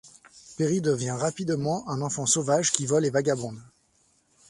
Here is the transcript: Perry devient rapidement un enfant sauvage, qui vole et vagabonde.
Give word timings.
Perry 0.57 0.81
devient 0.81 1.11
rapidement 1.11 1.87
un 1.87 2.01
enfant 2.01 2.25
sauvage, 2.25 2.71
qui 2.71 2.87
vole 2.87 3.05
et 3.05 3.11
vagabonde. 3.11 3.61